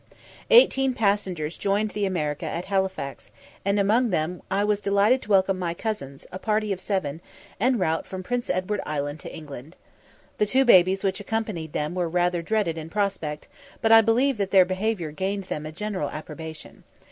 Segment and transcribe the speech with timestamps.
[0.49, 3.29] Eighteen passengers joined the America at Halifax,
[3.63, 7.21] and among them I was delighted to welcome my cousins, a party of seven,
[7.59, 9.77] en route from Prince Edward Island to England.
[10.39, 13.47] The two babies which accompanied them were rather dreaded in prospect,
[13.79, 16.83] but I believe that their behaviour gained them general approbation.